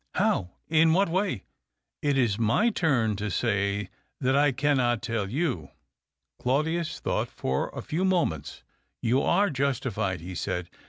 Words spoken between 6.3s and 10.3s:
Claudius thought for a few moments." You are justified,"